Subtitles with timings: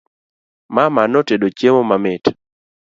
[0.75, 2.23] Mama notedo chiemo mamit